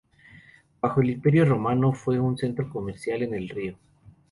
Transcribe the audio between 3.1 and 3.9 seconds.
en el río.